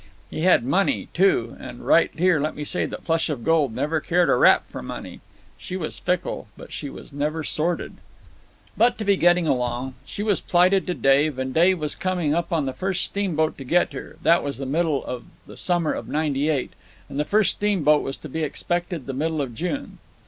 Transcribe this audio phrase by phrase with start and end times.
[0.31, 4.29] He had money, too—and right here let me say that Flush of Gold never cared
[4.29, 5.19] a rap for money.
[5.59, 7.97] She was fickle, but she was never sordid.
[8.75, 9.93] "But to be getting along.
[10.03, 13.63] She was plighted to Dave, and Dave was coming up on the first steamboat to
[13.63, 15.23] get her—that was the
[15.55, 16.73] summer of '98,
[17.07, 19.99] and the first steamboat was to be expected the middle of June.